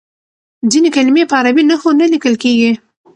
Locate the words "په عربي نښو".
1.29-1.91